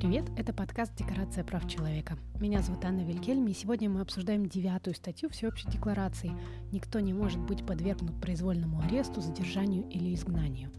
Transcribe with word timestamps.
привет! 0.00 0.26
Это 0.36 0.52
подкаст 0.52 0.94
«Декорация 0.94 1.42
прав 1.42 1.68
человека». 1.68 2.16
Меня 2.38 2.62
зовут 2.62 2.84
Анна 2.84 3.00
Вилькельм, 3.00 3.48
и 3.48 3.52
сегодня 3.52 3.90
мы 3.90 4.00
обсуждаем 4.00 4.48
девятую 4.48 4.94
статью 4.94 5.28
Всеобщей 5.28 5.68
декларации 5.68 6.30
«Никто 6.70 7.00
не 7.00 7.12
может 7.12 7.40
быть 7.40 7.66
подвергнут 7.66 8.20
произвольному 8.20 8.80
аресту, 8.80 9.20
задержанию 9.20 9.88
или 9.88 10.14
изгнанию». 10.14 10.70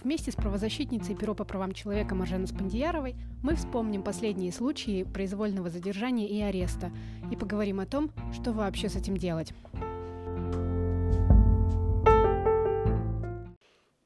Вместе 0.00 0.30
с 0.30 0.36
правозащитницей 0.36 1.16
Бюро 1.16 1.34
по 1.34 1.44
правам 1.44 1.72
человека 1.72 2.14
Маржаной 2.14 2.46
Спандияровой 2.46 3.16
мы 3.42 3.56
вспомним 3.56 4.04
последние 4.04 4.52
случаи 4.52 5.02
произвольного 5.02 5.68
задержания 5.68 6.28
и 6.28 6.40
ареста 6.40 6.92
и 7.32 7.34
поговорим 7.34 7.80
о 7.80 7.86
том, 7.86 8.12
что 8.32 8.52
вообще 8.52 8.88
с 8.88 8.94
этим 8.94 9.16
делать. 9.16 9.52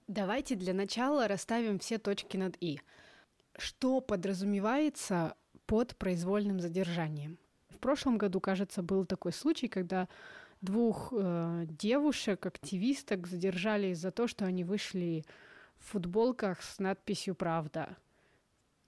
Давайте 0.08 0.56
для 0.56 0.72
начала 0.72 1.28
расставим 1.28 1.78
все 1.78 1.98
точки 1.98 2.38
над 2.38 2.56
«и» 2.58 2.80
что 3.60 4.00
подразумевается 4.00 5.36
под 5.66 5.96
произвольным 5.96 6.60
задержанием. 6.60 7.38
В 7.68 7.78
прошлом 7.78 8.18
году, 8.18 8.40
кажется, 8.40 8.82
был 8.82 9.04
такой 9.04 9.32
случай, 9.32 9.68
когда 9.68 10.08
двух 10.60 11.12
э, 11.12 11.66
девушек, 11.68 12.44
активисток, 12.44 13.26
задержали 13.26 13.92
за 13.92 14.10
то, 14.10 14.26
что 14.26 14.44
они 14.44 14.64
вышли 14.64 15.24
в 15.78 15.92
футболках 15.92 16.62
с 16.62 16.78
надписью 16.78 17.34
«Правда». 17.34 17.96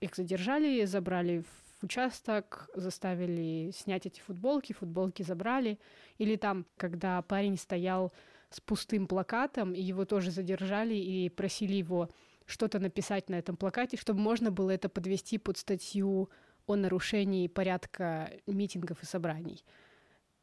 Их 0.00 0.16
задержали, 0.16 0.84
забрали 0.84 1.42
в 1.42 1.84
участок, 1.84 2.68
заставили 2.74 3.70
снять 3.72 4.06
эти 4.06 4.20
футболки, 4.20 4.72
футболки 4.72 5.22
забрали. 5.22 5.78
Или 6.18 6.36
там, 6.36 6.66
когда 6.76 7.22
парень 7.22 7.56
стоял 7.56 8.12
с 8.50 8.60
пустым 8.60 9.06
плакатом, 9.06 9.72
и 9.72 9.80
его 9.80 10.04
тоже 10.04 10.30
задержали 10.30 10.94
и 10.94 11.28
просили 11.28 11.74
его 11.74 12.10
что-то 12.46 12.78
написать 12.78 13.28
на 13.28 13.36
этом 13.36 13.56
плакате, 13.56 13.96
чтобы 13.96 14.20
можно 14.20 14.50
было 14.50 14.70
это 14.70 14.88
подвести 14.88 15.38
под 15.38 15.58
статью 15.58 16.30
о 16.66 16.76
нарушении 16.76 17.48
порядка 17.48 18.30
митингов 18.46 19.02
и 19.02 19.06
собраний. 19.06 19.64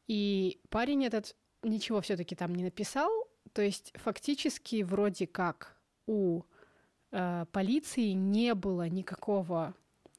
И 0.08 0.60
парень 0.70 1.06
этот 1.06 1.36
ничего 1.64 2.02
все-таки 2.02 2.36
там 2.36 2.54
не 2.56 2.64
написал, 2.64 3.10
то 3.54 3.62
есть 3.62 3.94
фактически 3.96 4.84
вроде 4.84 5.28
как 5.28 5.78
у 6.08 6.44
э, 7.12 7.46
полиции 7.52 8.12
не 8.12 8.54
было 8.54 8.88
никакого 8.88 9.76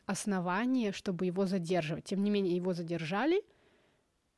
основания, 0.07 0.93
чтобы 0.93 1.27
его 1.27 1.47
задерживать. 1.47 2.05
Тем 2.05 2.23
не 2.23 2.31
менее, 2.31 2.57
его 2.57 2.73
задержали, 2.73 3.43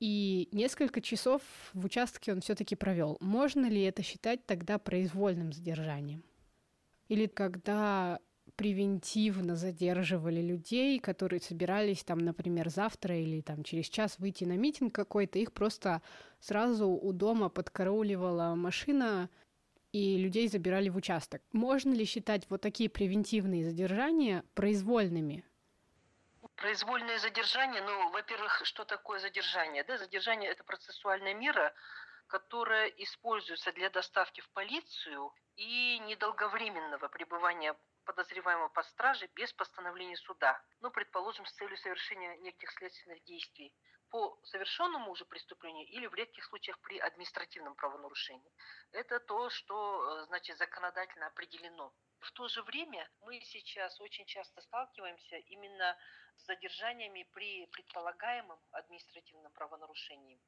и 0.00 0.48
несколько 0.53 1.00
часов 1.00 1.42
в 1.75 1.84
участке 1.84 2.33
он 2.33 2.41
все-таки 2.41 2.75
провел. 2.75 3.16
Можно 3.20 3.66
ли 3.66 3.83
это 3.83 4.03
считать 4.03 4.44
тогда 4.47 4.78
произвольным 4.78 5.53
задержанием? 5.53 6.25
Или 7.12 7.27
когда 7.27 8.20
превентивно 8.56 9.55
задерживали 9.55 10.41
людей, 10.41 10.98
которые 10.98 11.42
собирались 11.42 12.04
там, 12.04 12.20
например, 12.20 12.70
завтра 12.70 13.14
или 13.14 13.42
там 13.42 13.64
через 13.64 13.91
час 13.91 14.19
выйти 14.19 14.44
на 14.44 14.56
митинг 14.56 14.94
какой-то, 14.94 15.38
их 15.38 15.52
просто 15.52 16.00
сразу 16.41 16.88
у 16.88 17.12
дома 17.12 17.50
подкарауливала 17.50 18.54
машина, 18.54 19.28
и 19.92 20.16
людей 20.16 20.48
забирали 20.48 20.88
в 20.88 20.96
участок. 20.96 21.42
Можно 21.52 21.92
ли 21.92 22.06
считать 22.06 22.48
вот 22.48 22.62
такие 22.62 22.88
превентивные 22.88 23.62
задержания 23.62 24.42
произвольными? 24.54 25.44
Произвольное 26.56 27.19
задержание, 27.19 27.82
ну, 27.82 28.10
во-первых, 28.12 28.62
что 28.64 28.86
такое 28.86 29.20
задержание? 29.20 29.84
Да, 29.84 29.98
задержание– 29.98 30.50
это 30.52 30.64
процессуальная 30.64 31.34
мера, 31.34 31.74
которая 32.33 32.86
используется 32.97 33.72
для 33.72 33.91
доставки 33.91 34.41
в 34.41 34.48
полицию 34.52 35.34
и 35.56 35.98
недолговременного 35.98 37.08
пребывания 37.08 37.77
подозреваемого 38.06 38.70
под 38.70 38.86
стражей 38.86 39.28
без 39.34 39.52
постановления 39.52 40.16
суда, 40.16 40.58
ну, 40.80 40.91
предположим, 40.91 41.44
с 41.44 41.53
целью 41.53 41.77
совершения 41.77 42.38
неких 42.38 42.70
следственных 42.70 43.22
действий 43.25 43.77
по 44.08 44.38
совершенному 44.44 45.10
уже 45.10 45.26
преступлению 45.26 45.87
или 45.88 46.06
в 46.06 46.15
редких 46.15 46.43
случаях 46.44 46.81
при 46.81 46.98
административном 46.98 47.75
правонарушении. 47.75 48.50
Это 48.93 49.20
то, 49.20 49.50
что, 49.50 49.76
э, 49.76 50.25
значит, 50.25 50.56
законодательно 50.56 51.26
определено. 51.26 51.93
В 52.20 52.32
то 52.32 52.49
же 52.49 52.62
время 52.62 53.10
мы 53.20 53.41
сейчас 53.43 54.00
очень 54.00 54.25
часто 54.25 54.62
сталкиваемся 54.62 55.37
именно 55.37 55.99
с 56.37 56.47
задержаниями 56.47 57.28
при 57.34 57.66
предполагаемом 57.66 58.59
административном 58.70 59.53
правонарушении. 59.53 60.41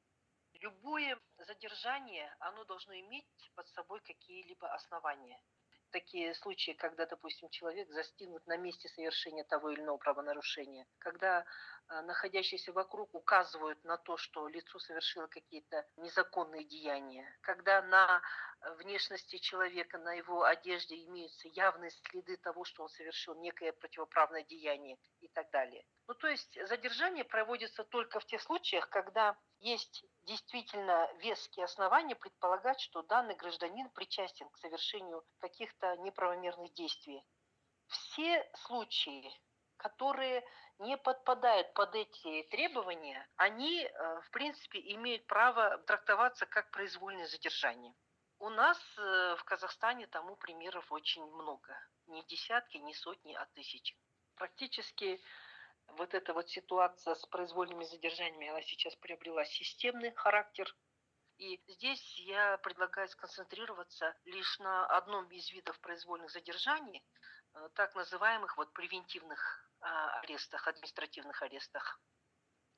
Любое 0.65 1.15
задержание, 1.37 2.35
оно 2.39 2.63
должно 2.63 2.95
иметь 2.95 3.51
под 3.53 3.67
собой 3.67 4.01
какие-либо 4.01 4.67
основания. 4.73 5.39
Такие 5.91 6.33
случаи, 6.33 6.71
когда, 6.71 7.05
допустим, 7.05 7.49
человек 7.49 7.87
застигнут 7.91 8.47
на 8.47 8.57
месте 8.57 8.89
совершения 8.89 9.43
того 9.43 9.69
или 9.69 9.81
иного 9.81 9.97
правонарушения, 9.97 10.87
когда 10.97 11.45
а, 11.87 12.01
находящиеся 12.01 12.73
вокруг 12.73 13.13
указывают 13.13 13.83
на 13.83 13.97
то, 13.97 14.17
что 14.17 14.47
лицо 14.47 14.79
совершило 14.79 15.27
какие-то 15.27 15.85
незаконные 15.97 16.63
деяния, 16.63 17.37
когда 17.41 17.83
на 17.83 18.23
внешности 18.77 19.37
человека, 19.37 19.99
на 19.99 20.13
его 20.13 20.43
одежде 20.43 20.95
имеются 21.05 21.47
явные 21.49 21.91
следы 21.91 22.37
того, 22.37 22.63
что 22.63 22.81
он 22.81 22.89
совершил 22.89 23.35
некое 23.35 23.71
противоправное 23.71 24.43
деяние 24.43 24.97
и 25.21 25.27
так 25.27 25.51
далее. 25.51 25.85
Ну, 26.07 26.15
то 26.15 26.27
есть 26.27 26.57
задержание 26.67 27.23
проводится 27.23 27.83
только 27.83 28.19
в 28.19 28.25
тех 28.25 28.41
случаях, 28.41 28.89
когда 28.89 29.37
есть 29.59 30.05
действительно 30.23 31.11
веские 31.19 31.65
основания 31.65 32.15
предполагать, 32.15 32.79
что 32.79 33.01
данный 33.03 33.35
гражданин 33.35 33.89
причастен 33.89 34.49
к 34.49 34.57
совершению 34.57 35.23
каких-то 35.39 35.95
неправомерных 35.97 36.73
действий. 36.73 37.23
Все 37.87 38.49
случаи, 38.55 39.31
которые 39.77 40.43
не 40.79 40.97
подпадают 40.97 41.73
под 41.73 41.95
эти 41.95 42.43
требования, 42.49 43.27
они, 43.35 43.83
э, 43.83 44.21
в 44.21 44.31
принципе, 44.31 44.79
имеют 44.93 45.25
право 45.27 45.77
трактоваться 45.79 46.45
как 46.45 46.69
произвольное 46.71 47.27
задержание. 47.27 47.93
У 48.39 48.49
нас 48.49 48.77
э, 48.97 49.35
в 49.37 49.43
Казахстане 49.45 50.07
тому 50.07 50.35
примеров 50.35 50.91
очень 50.91 51.25
много. 51.25 51.77
Не 52.07 52.23
десятки, 52.23 52.77
не 52.77 52.93
сотни, 52.93 53.33
а 53.33 53.45
тысячи. 53.53 53.95
Практически 54.35 55.21
вот 55.89 56.13
эта 56.13 56.33
вот 56.33 56.49
ситуация 56.49 57.15
с 57.15 57.25
произвольными 57.27 57.83
задержаниями, 57.85 58.49
она 58.49 58.61
сейчас 58.61 58.95
приобрела 58.95 59.45
системный 59.45 60.13
характер. 60.13 60.73
И 61.37 61.59
здесь 61.67 62.19
я 62.19 62.57
предлагаю 62.59 63.07
сконцентрироваться 63.09 64.15
лишь 64.23 64.59
на 64.59 64.85
одном 64.87 65.29
из 65.31 65.51
видов 65.51 65.79
произвольных 65.81 66.31
задержаний, 66.31 67.03
э, 67.53 67.69
так 67.75 67.93
называемых 67.95 68.55
вот 68.57 68.71
превентивных 68.73 69.69
а, 69.81 70.19
арестах, 70.21 70.67
административных 70.67 71.41
арестах. 71.41 71.99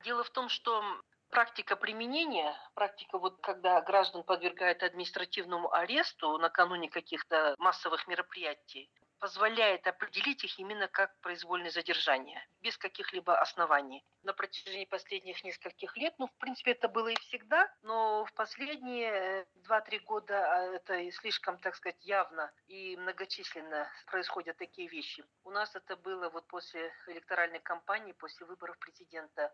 Дело 0.04 0.24
в 0.24 0.30
том, 0.32 0.50
что 0.50 0.84
практика 1.30 1.76
применения, 1.76 2.56
практика 2.74 3.18
вот 3.18 3.40
когда 3.42 3.82
граждан 3.82 4.24
подвергают 4.24 4.84
административному 4.84 5.72
аресту 5.72 6.38
накануне 6.38 6.90
каких-то 6.90 7.56
массовых 7.60 8.08
мероприятий, 8.08 8.90
позволяет 9.20 9.88
определить 9.88 10.44
их 10.44 10.60
именно 10.60 10.88
как 10.88 11.18
произвольное 11.20 11.72
задержание, 11.72 12.46
без 12.62 12.78
каких-либо 12.78 13.40
оснований. 13.40 14.06
На 14.24 14.34
протяжении 14.34 14.86
последних 14.86 15.44
нескольких 15.44 15.96
лет, 15.98 16.14
ну, 16.18 16.28
в 16.28 16.38
принципе, 16.38 16.72
это 16.72 16.88
было 16.88 17.10
и 17.10 17.20
всегда, 17.20 17.72
но 17.82 18.26
в 18.26 18.34
последние 18.34 19.48
2-3 19.68 20.00
года 20.00 20.52
а, 20.52 20.76
это 20.76 21.12
слишком, 21.12 21.58
так 21.60 21.76
сказать, 21.76 22.04
явно 22.06 22.52
и 22.68 22.96
многочисленно 22.98 23.90
происходят 24.06 24.58
такие 24.58 24.88
вещи. 24.88 25.26
У 25.44 25.52
нас 25.52 25.76
это 25.76 25.96
было 25.96 26.30
вот 26.30 26.48
после 26.48 26.94
электоральной 27.08 27.60
кампании, 27.60 28.14
после 28.14 28.46
выборов 28.46 28.78
президента. 28.80 29.54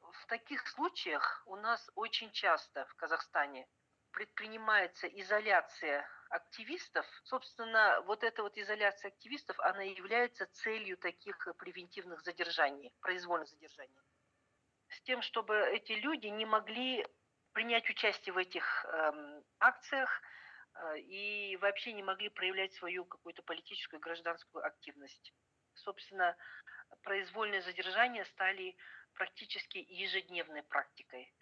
В 0.00 0.26
таких 0.26 0.66
случаях 0.68 1.42
у 1.46 1.56
нас 1.56 1.90
очень 1.94 2.30
часто 2.32 2.86
в 2.86 2.94
Казахстане 2.94 3.66
предпринимается 4.12 5.06
изоляция 5.06 6.08
активистов, 6.30 7.06
собственно, 7.24 8.00
вот 8.02 8.22
эта 8.22 8.42
вот 8.42 8.56
изоляция 8.56 9.08
активистов, 9.10 9.58
она 9.60 9.82
является 9.82 10.46
целью 10.46 10.96
таких 10.96 11.36
превентивных 11.58 12.20
задержаний, 12.22 12.92
произвольных 13.00 13.48
задержаний. 13.48 13.98
С 14.88 15.00
тем, 15.02 15.22
чтобы 15.22 15.56
эти 15.56 15.92
люди 15.92 16.26
не 16.26 16.46
могли 16.46 17.06
принять 17.52 17.88
участие 17.90 18.32
в 18.32 18.38
этих 18.38 18.84
эм, 18.86 19.44
акциях 19.58 20.22
э, 20.74 20.98
и 21.00 21.56
вообще 21.56 21.92
не 21.92 22.02
могли 22.02 22.28
проявлять 22.28 22.72
свою 22.74 23.04
какую-то 23.04 23.42
политическую 23.42 23.98
и 23.98 24.02
гражданскую 24.02 24.64
активность. 24.64 25.34
Собственно, 25.74 26.36
произвольные 27.02 27.62
задержания 27.62 28.24
стали 28.24 28.76
практически 29.14 29.78
ежедневной 29.78 30.62
практикой. 30.62 31.32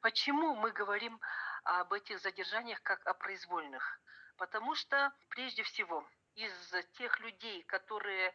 Почему 0.00 0.54
мы 0.54 0.70
говорим 0.70 1.20
об 1.68 1.92
этих 1.92 2.18
задержаниях 2.20 2.82
как 2.82 3.06
о 3.06 3.12
произвольных. 3.12 4.00
Потому 4.36 4.74
что, 4.74 5.12
прежде 5.28 5.62
всего, 5.64 6.08
из 6.34 6.52
тех 6.92 7.20
людей, 7.20 7.62
которые 7.64 8.32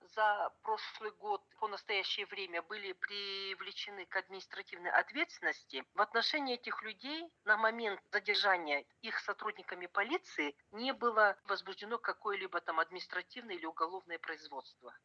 за 0.00 0.50
прошлый 0.62 1.10
год 1.10 1.44
по 1.58 1.68
настоящее 1.68 2.24
время 2.24 2.62
были 2.62 2.92
привлечены 2.94 4.06
к 4.06 4.16
административной 4.16 4.90
ответственности, 4.90 5.84
в 5.92 6.00
отношении 6.00 6.54
этих 6.54 6.82
людей 6.82 7.30
на 7.44 7.58
момент 7.58 8.00
задержания 8.10 8.86
их 9.02 9.18
сотрудниками 9.18 9.86
полиции 9.86 10.56
не 10.70 10.94
было 10.94 11.36
возбуждено 11.44 11.98
какое-либо 11.98 12.62
там 12.62 12.80
административное 12.80 13.56
или 13.56 13.66
уголовное 13.66 14.18
производство. 14.18 14.96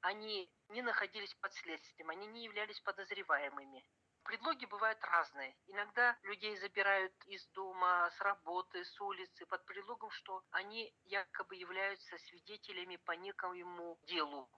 они 0.00 0.50
не 0.68 0.82
находились 0.82 1.34
под 1.34 1.52
следствием, 1.52 2.10
они 2.10 2.26
не 2.26 2.44
являлись 2.44 2.80
подозреваемыми. 2.80 3.84
Предлоги 4.26 4.64
бывают 4.64 4.98
разные. 5.02 5.54
Иногда 5.68 6.16
людей 6.24 6.56
забирают 6.56 7.12
из 7.26 7.46
дома, 7.54 8.10
с 8.10 8.20
работы, 8.20 8.84
с 8.84 9.00
улицы 9.00 9.46
под 9.46 9.64
предлогом, 9.66 10.10
что 10.10 10.42
они 10.50 10.92
якобы 11.04 11.54
являются 11.54 12.18
свидетелями 12.18 12.96
по 12.96 13.12
некому 13.12 13.96
делу. 14.08 14.48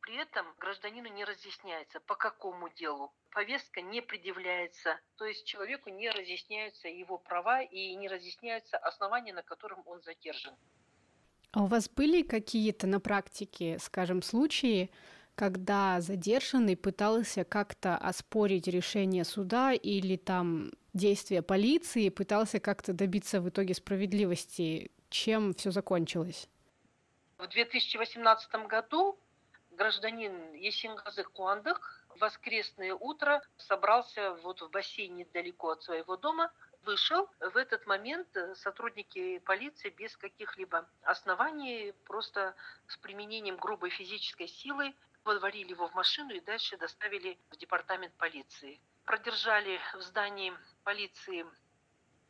При 0.00 0.16
этом 0.16 0.46
гражданину 0.58 1.08
не 1.08 1.24
разъясняется, 1.24 2.00
по 2.00 2.14
какому 2.14 2.70
делу. 2.70 3.12
Повестка 3.32 3.82
не 3.82 4.00
предъявляется, 4.00 4.98
то 5.16 5.26
есть 5.26 5.44
человеку 5.44 5.90
не 5.90 6.08
разъясняются 6.08 6.88
его 6.88 7.18
права 7.18 7.60
и 7.62 7.94
не 7.96 8.08
разъясняются 8.08 8.78
основания, 8.78 9.34
на 9.34 9.42
котором 9.42 9.82
он 9.84 10.00
задержан. 10.02 10.56
А 11.52 11.64
у 11.64 11.66
вас 11.66 11.88
были 11.90 12.22
какие-то 12.22 12.86
на 12.86 13.00
практике, 13.00 13.78
скажем, 13.78 14.22
случаи, 14.22 14.90
когда 15.36 16.00
задержанный 16.00 16.76
пытался 16.76 17.44
как-то 17.44 17.96
оспорить 17.96 18.66
решение 18.66 19.24
суда 19.24 19.72
или 19.72 20.16
там 20.16 20.72
действия 20.94 21.42
полиции, 21.42 22.08
пытался 22.08 22.58
как-то 22.58 22.94
добиться 22.94 23.40
в 23.42 23.48
итоге 23.48 23.74
справедливости. 23.74 24.90
Чем 25.10 25.54
все 25.54 25.70
закончилось? 25.70 26.48
В 27.36 27.46
2018 27.48 28.66
году 28.66 29.18
гражданин 29.72 30.54
Есингазы 30.54 31.22
Куандык 31.22 32.02
в 32.14 32.20
воскресное 32.20 32.94
утро 32.94 33.42
собрался 33.58 34.32
вот 34.42 34.62
в 34.62 34.70
бассейне 34.70 35.24
недалеко 35.24 35.72
от 35.72 35.82
своего 35.82 36.16
дома, 36.16 36.50
вышел. 36.86 37.28
В 37.40 37.58
этот 37.58 37.86
момент 37.86 38.28
сотрудники 38.54 39.38
полиции 39.40 39.90
без 39.90 40.16
каких-либо 40.16 40.88
оснований, 41.02 41.92
просто 42.06 42.54
с 42.86 42.96
применением 42.96 43.56
грубой 43.56 43.90
физической 43.90 44.48
силы 44.48 44.94
водворили 45.26 45.70
его 45.70 45.88
в 45.88 45.94
машину 45.94 46.30
и 46.30 46.40
дальше 46.40 46.76
доставили 46.76 47.38
в 47.50 47.56
департамент 47.56 48.14
полиции. 48.14 48.80
Продержали 49.04 49.80
в 49.94 50.00
здании 50.00 50.54
полиции 50.84 51.44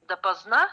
допоздна. 0.02 0.68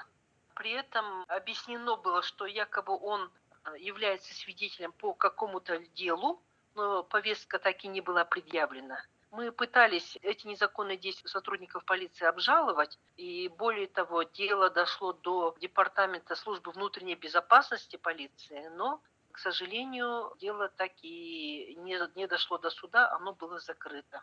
При 0.55 0.71
этом 0.71 1.25
объяснено 1.27 1.95
было, 1.95 2.21
что 2.21 2.45
якобы 2.45 2.97
он 2.97 3.31
э, 3.65 3.75
является 3.79 4.33
свидетелем 4.33 4.91
по 4.93 5.13
какому-то 5.13 5.79
делу, 5.95 6.41
но 6.75 7.03
повестка 7.03 7.59
так 7.59 7.83
и 7.83 7.87
не 7.87 8.01
была 8.01 8.25
предъявлена. 8.25 9.03
Мы 9.31 9.51
пытались 9.51 10.15
эти 10.21 10.45
незаконные 10.45 10.95
действия 10.95 11.27
сотрудников 11.27 11.83
полиции 11.85 12.25
обжаловать, 12.25 12.99
и 13.17 13.47
более 13.47 13.87
того, 13.87 14.21
дело 14.21 14.69
дошло 14.69 15.11
до 15.11 15.55
Департамента 15.59 16.35
службы 16.35 16.71
внутренней 16.71 17.15
безопасности 17.15 17.95
полиции, 17.95 18.67
но 18.75 19.01
к 19.33 19.39
сожалению, 19.39 20.31
дело 20.39 20.69
так 20.69 20.91
и 21.01 21.75
не, 21.79 21.99
не 22.15 22.27
дошло 22.27 22.59
до 22.59 22.69
суда, 22.69 23.11
оно 23.11 23.33
было 23.33 23.59
закрыто. 23.59 24.21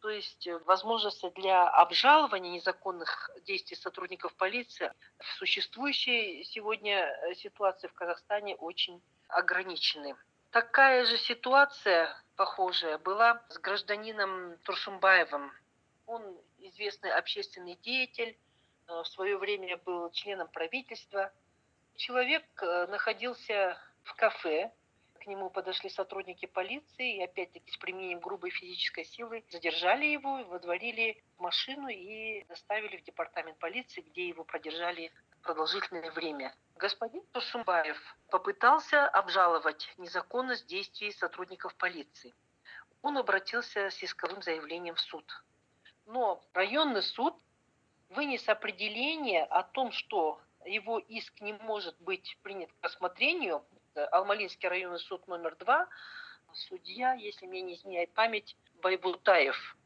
То 0.00 0.10
есть 0.10 0.46
э, 0.46 0.58
возможности 0.58 1.28
для 1.30 1.68
обжалования 1.68 2.52
незаконных 2.52 3.30
действий 3.46 3.76
сотрудников 3.76 4.32
полиции 4.36 4.92
в 5.18 5.26
существующей 5.38 6.44
сегодня 6.44 6.98
э, 6.98 7.34
ситуации 7.34 7.88
в 7.88 7.94
Казахстане 7.94 8.54
очень 8.56 9.02
ограничены. 9.28 10.14
Такая 10.50 11.04
же 11.04 11.18
ситуация, 11.18 12.16
похожая, 12.36 12.98
была 12.98 13.42
с 13.48 13.58
гражданином 13.58 14.56
Турсумбаевым. 14.58 15.50
Он 16.06 16.22
известный 16.58 17.10
общественный 17.10 17.74
деятель, 17.82 18.38
э, 18.86 18.92
в 18.92 19.06
свое 19.06 19.36
время 19.36 19.78
был 19.78 20.12
членом 20.12 20.46
правительства. 20.46 21.32
Человек 21.96 22.44
находился 22.60 23.78
в 24.04 24.14
кафе. 24.14 24.72
К 25.20 25.26
нему 25.26 25.48
подошли 25.48 25.88
сотрудники 25.88 26.44
полиции 26.44 27.16
и 27.16 27.22
опять-таки 27.22 27.70
с 27.70 27.78
применением 27.78 28.20
грубой 28.20 28.50
физической 28.50 29.04
силы 29.04 29.42
задержали 29.50 30.04
его, 30.04 30.44
водворили 30.44 31.24
в 31.38 31.42
машину 31.42 31.88
и 31.88 32.44
доставили 32.44 32.98
в 32.98 33.04
департамент 33.04 33.58
полиции, 33.58 34.02
где 34.02 34.28
его 34.28 34.44
продержали 34.44 35.10
продолжительное 35.42 36.10
время. 36.10 36.54
Господин 36.76 37.22
Тусумбаев 37.32 37.98
попытался 38.30 39.08
обжаловать 39.08 39.92
незаконность 39.96 40.66
действий 40.66 41.12
сотрудников 41.12 41.74
полиции. 41.76 42.34
Он 43.00 43.16
обратился 43.16 43.90
с 43.90 44.02
исковым 44.02 44.42
заявлением 44.42 44.94
в 44.94 45.00
суд. 45.00 45.24
Но 46.06 46.42
районный 46.52 47.02
суд 47.02 47.34
вынес 48.10 48.48
определение 48.48 49.44
о 49.44 49.62
том, 49.62 49.90
что 49.92 50.40
его 50.64 50.98
иск 50.98 51.40
не 51.40 51.52
может 51.52 51.98
быть 52.00 52.38
принят 52.42 52.70
к 52.72 52.82
рассмотрению 52.82 53.64
Алмалинский 53.96 54.68
районный 54.68 54.98
суд 54.98 55.26
номер 55.28 55.56
два, 55.56 55.88
судья, 56.52 57.14
если 57.14 57.46
мне 57.46 57.62
не 57.62 57.74
изменяет 57.74 58.12
память, 58.12 58.56
Байбутаев. 58.82 59.76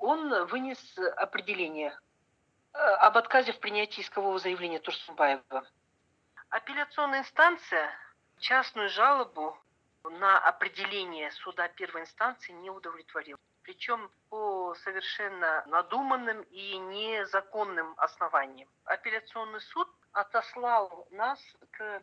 Он 0.00 0.46
вынес 0.46 0.98
определение 1.16 1.98
э, 2.72 2.78
об 2.78 3.16
отказе 3.16 3.52
в 3.52 3.60
принятии 3.60 4.00
искового 4.00 4.38
заявления 4.38 4.80
Турсунбаева. 4.80 5.66
Апелляционная 6.50 7.20
инстанция 7.20 7.90
частную 8.38 8.88
жалобу 8.90 9.56
на 10.04 10.38
определение 10.38 11.30
суда 11.30 11.68
первой 11.68 12.02
инстанции 12.02 12.52
не 12.52 12.70
удовлетворила. 12.70 13.38
Причем 13.62 14.10
по 14.28 14.74
совершенно 14.82 15.64
надуманным 15.66 16.42
и 16.50 16.76
незаконным 16.76 17.94
основаниям. 17.96 18.68
Апелляционный 18.84 19.60
суд 19.60 19.88
отослал 20.12 21.06
нас 21.10 21.38
к 21.70 22.02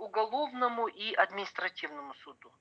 уголовному 0.00 0.88
и 0.88 1.12
административному 1.14 2.14
суду. 2.14 2.52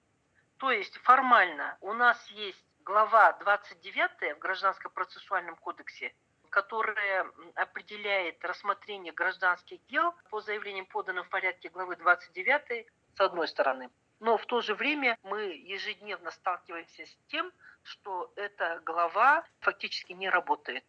То 0.57 0.71
есть 0.71 0.97
формально 0.97 1.77
у 1.81 1.93
нас 1.93 2.27
есть 2.31 2.65
глава 2.83 3.33
29 3.33 4.35
в 4.35 4.39
Гражданско-процессуальном 4.39 5.55
кодексе, 5.55 6.13
которая 6.49 7.25
определяет 7.55 8.43
рассмотрение 8.43 9.13
гражданских 9.13 9.85
дел 9.87 10.13
по 10.29 10.41
заявлениям, 10.41 10.85
поданным 10.85 11.23
в 11.23 11.29
порядке 11.29 11.69
главы 11.69 11.95
29 11.95 12.87
с 13.15 13.19
одной 13.21 13.47
стороны. 13.47 13.89
Но 14.19 14.37
в 14.37 14.45
то 14.45 14.59
же 14.61 14.75
время 14.75 15.17
мы 15.23 15.41
ежедневно 15.43 16.31
сталкиваемся 16.31 17.05
с 17.05 17.17
тем, 17.29 17.53
что 17.83 18.33
эта 18.35 18.81
глава 18.85 19.45
фактически 19.61 20.11
не 20.11 20.29
работает 20.29 20.83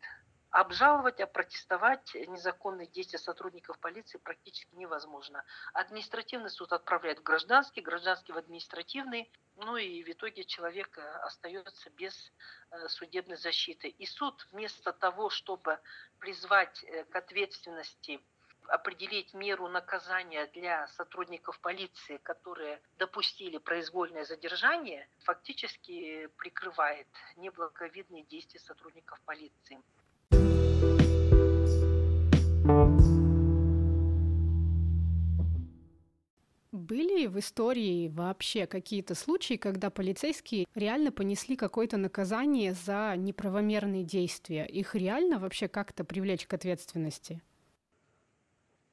обжаловать, 0.51 1.21
опротестовать 1.21 2.15
незаконные 2.15 2.87
действия 2.89 3.19
сотрудников 3.19 3.79
полиции 3.79 4.19
практически 4.19 4.75
невозможно. 4.75 5.45
Административный 5.73 6.51
суд 6.51 6.73
отправляет 6.73 7.21
в 7.21 7.23
гражданский, 7.23 7.81
гражданский 7.81 8.33
в 8.33 8.39
административный, 8.39 9.31
ну 9.57 9.77
и 9.77 10.03
в 10.03 10.09
итоге 10.09 10.45
человек 10.45 10.99
э, 10.99 11.03
остается 11.23 11.91
без 11.91 12.33
э, 12.71 12.89
судебной 12.89 13.37
защиты. 13.37 13.89
И 13.89 14.07
суд 14.07 14.47
вместо 14.51 14.93
того, 14.93 15.31
чтобы 15.31 15.79
призвать 16.19 16.83
э, 16.85 17.05
к 17.05 17.17
ответственности 17.17 18.21
определить 18.69 19.35
меру 19.35 19.69
наказания 19.69 20.47
для 20.49 20.87
сотрудников 20.89 21.59
полиции, 21.61 22.19
которые 22.19 22.81
допустили 22.99 23.59
произвольное 23.59 24.25
задержание, 24.25 25.09
фактически 25.21 26.27
прикрывает 26.39 27.09
неблаговидные 27.37 28.25
действия 28.25 28.61
сотрудников 28.61 29.21
полиции. 29.23 29.83
Были 36.73 37.27
в 37.27 37.39
истории 37.39 38.09
вообще 38.09 38.67
какие-то 38.67 39.15
случаи, 39.15 39.55
когда 39.55 39.91
полицейские 39.91 40.67
реально 40.75 41.13
понесли 41.13 41.55
какое-то 41.55 41.97
наказание 41.97 42.75
за 42.75 43.15
неправомерные 43.17 44.03
действия? 44.03 44.67
Их 44.67 44.95
реально 44.95 45.39
вообще 45.39 45.69
как-то 45.69 46.05
привлечь 46.05 46.47
к 46.47 46.55
ответственности? 46.55 47.43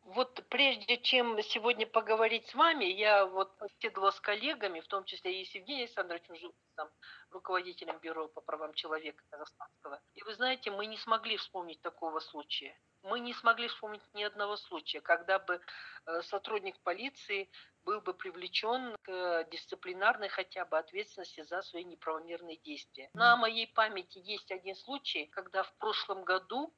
Вот 0.07 0.41
прежде 0.47 0.97
чем 0.97 1.37
сегодня 1.43 1.85
поговорить 1.85 2.47
с 2.47 2.55
вами, 2.55 2.85
я 2.85 3.25
вот 3.25 3.51
беседовала 3.61 4.11
с 4.11 4.19
коллегами, 4.21 4.79
в 4.79 4.87
том 4.87 5.03
числе 5.03 5.41
и 5.41 5.45
с 5.45 5.53
Евгением 5.53 5.83
Александровичем 5.83 6.35
Жукисом, 6.37 6.89
руководителем 7.29 7.99
Бюро 7.99 8.29
по 8.29 8.39
правам 8.39 8.73
человека 8.73 9.21
Казахстанского. 9.29 9.99
И 10.15 10.23
вы 10.23 10.33
знаете, 10.35 10.71
мы 10.71 10.85
не 10.85 10.97
смогли 10.97 11.35
вспомнить 11.35 11.81
такого 11.81 12.21
случая. 12.21 12.79
Мы 13.03 13.19
не 13.19 13.33
смогли 13.33 13.67
вспомнить 13.67 14.01
ни 14.13 14.23
одного 14.23 14.55
случая, 14.55 15.01
когда 15.01 15.39
бы 15.39 15.59
э, 16.05 16.21
сотрудник 16.21 16.79
полиции 16.83 17.49
был 17.83 17.99
бы 17.99 18.13
привлечен 18.13 18.95
к 19.01 19.43
дисциплинарной 19.51 20.29
хотя 20.29 20.63
бы 20.63 20.77
ответственности 20.77 21.43
за 21.43 21.61
свои 21.63 21.83
неправомерные 21.83 22.55
действия. 22.55 23.09
На 23.13 23.35
моей 23.35 23.67
памяти 23.67 24.19
есть 24.19 24.51
один 24.51 24.75
случай, 24.75 25.25
когда 25.25 25.63
в 25.63 25.75
прошлом 25.79 26.23
году 26.23 26.73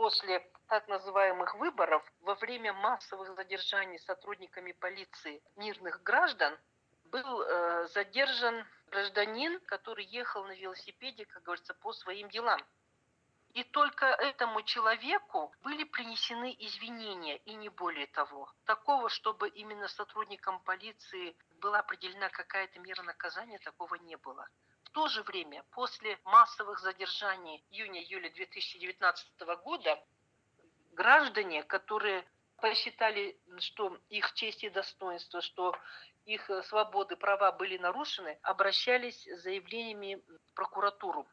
после 0.00 0.40
так 0.68 0.88
называемых 0.88 1.56
выборов 1.56 2.02
во 2.22 2.34
время 2.36 2.72
массовых 2.72 3.36
задержаний 3.36 3.98
сотрудниками 3.98 4.72
полиции 4.72 5.42
мирных 5.56 6.02
граждан 6.02 6.58
был 7.04 7.42
э, 7.42 7.86
задержан 7.88 8.64
гражданин, 8.86 9.60
который 9.66 10.06
ехал 10.06 10.42
на 10.44 10.52
велосипеде, 10.52 11.26
как 11.26 11.42
говорится, 11.42 11.74
по 11.74 11.92
своим 11.92 12.30
делам. 12.30 12.58
И 13.52 13.62
только 13.62 14.06
этому 14.06 14.62
человеку 14.62 15.52
были 15.60 15.84
принесены 15.84 16.56
извинения, 16.58 17.36
и 17.36 17.52
не 17.52 17.68
более 17.68 18.06
того. 18.06 18.50
Такого, 18.64 19.10
чтобы 19.10 19.50
именно 19.50 19.86
сотрудникам 19.86 20.60
полиции 20.60 21.36
была 21.60 21.80
определена 21.80 22.30
какая-то 22.30 22.80
мера 22.80 23.02
наказания, 23.02 23.58
такого 23.58 23.96
не 23.96 24.16
было. 24.16 24.48
В 24.90 24.92
то 24.92 25.06
же 25.06 25.22
время, 25.22 25.62
после 25.70 26.18
массовых 26.24 26.80
задержаний 26.80 27.64
июня-июля 27.70 28.28
2019 28.30 29.40
года, 29.62 30.04
граждане, 30.90 31.62
которые 31.62 32.28
посчитали, 32.56 33.40
что 33.60 33.96
их 34.08 34.34
честь 34.34 34.64
и 34.64 34.68
достоинство, 34.68 35.42
что 35.42 35.76
их 36.24 36.50
свободы, 36.64 37.14
права 37.14 37.52
были 37.52 37.78
нарушены, 37.78 38.36
обращались 38.42 39.28
с 39.28 39.42
заявлениями 39.42 40.16
в 40.26 40.54
прокуратуру 40.54 41.28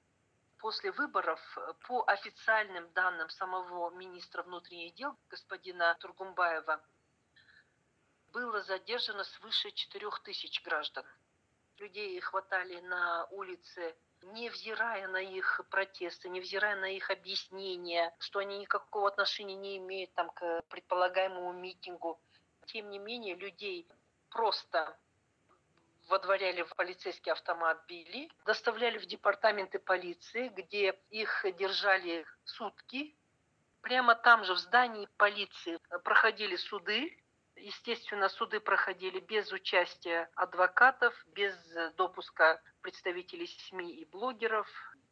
после 0.59 0.91
выборов 0.91 1.39
э, 1.57 1.73
по 1.87 2.03
официальным 2.05 2.87
данным 2.93 3.27
самого 3.31 3.89
министра 3.89 4.43
внутренних 4.43 4.93
дел 4.93 5.17
господина 5.29 5.95
Тургумбаева 5.99 6.79
было 8.33 8.61
задержано 8.61 9.23
свыше 9.23 9.71
4 9.71 10.09
тысяч 10.23 10.61
граждан. 10.63 11.05
Людей 11.77 12.19
хватали 12.19 12.79
на 12.81 13.25
улице 13.31 13.95
невзирая 14.23 15.07
на 15.07 15.17
их 15.17 15.61
протесты, 15.69 16.29
невзирая 16.29 16.75
на 16.75 16.91
их 16.91 17.09
объяснения, 17.11 18.13
что 18.19 18.39
они 18.39 18.59
никакого 18.59 19.07
отношения 19.07 19.55
не 19.55 19.77
имеют 19.77 20.13
там, 20.13 20.29
к 20.29 20.63
предполагаемому 20.69 21.53
митингу. 21.53 22.19
Тем 22.65 22.89
не 22.89 22.99
менее, 22.99 23.35
людей 23.35 23.87
просто 24.29 24.97
водворяли 26.07 26.63
в 26.63 26.75
полицейский 26.75 27.31
автомобиль, 27.31 28.31
доставляли 28.45 28.97
в 28.97 29.05
департаменты 29.05 29.79
полиции, 29.79 30.49
где 30.49 30.97
их 31.09 31.45
держали 31.57 32.25
сутки. 32.45 33.15
Прямо 33.81 34.15
там 34.15 34.43
же, 34.43 34.53
в 34.53 34.57
здании 34.57 35.07
полиции, 35.17 35.79
проходили 36.03 36.55
суды. 36.55 37.17
Естественно, 37.67 38.29
суды 38.29 38.61
проходили 38.61 39.19
без 39.19 39.51
участия 39.51 40.29
адвокатов, 40.35 41.13
без 41.35 41.53
допуска 41.97 42.61
представителей 42.81 43.47
СМИ 43.47 43.91
и 43.91 44.05
блогеров, 44.05 44.69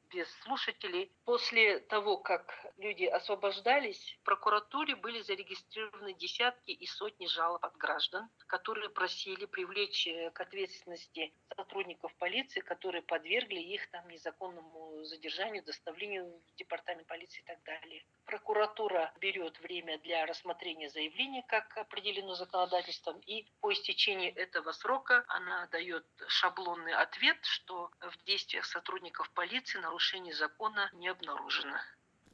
без 0.09 0.31
слушателей. 0.43 1.11
После 1.25 1.79
того, 1.79 2.15
как 2.15 2.55
люди 2.77 3.03
освобождались, 3.03 4.17
в 4.21 4.23
прокуратуре 4.23 4.95
были 4.95 5.21
зарегистрированы 5.21 6.13
десятки 6.13 6.71
и 6.71 6.87
сотни 6.87 7.27
жалоб 7.27 7.65
от 7.65 7.75
граждан, 7.75 8.29
которые 8.47 8.89
просили 8.89 9.45
привлечь 9.45 10.07
э, 10.07 10.31
к 10.31 10.39
ответственности 10.39 11.33
сотрудников 11.57 12.15
полиции, 12.15 12.61
которые 12.61 13.01
подвергли 13.01 13.59
их 13.59 13.91
там 13.91 14.07
незаконному 14.07 15.03
задержанию, 15.03 15.61
доставлению 15.61 16.41
в 16.47 16.55
департамент 16.55 17.05
полиции 17.05 17.41
и 17.41 17.45
так 17.45 17.61
далее. 17.63 18.05
Прокуратура 18.25 19.13
берет 19.21 19.59
время 19.59 19.99
для 19.99 20.25
рассмотрения 20.25 20.89
заявления, 20.89 21.43
как 21.47 21.77
определено 21.77 22.33
законодательством, 22.33 23.19
и 23.19 23.45
по 23.61 23.71
истечении 23.71 24.29
этого 24.29 24.71
срока 24.71 25.23
она 25.27 25.67
дает 25.67 26.05
шаблонный 26.27 26.93
ответ, 26.93 27.37
что 27.43 27.91
в 27.99 28.25
действиях 28.25 28.65
сотрудников 28.65 29.29
полиции 29.31 29.77
нарушений 29.77 30.33
закона 30.33 30.89
не 30.93 31.07
обнаружено. 31.07 31.77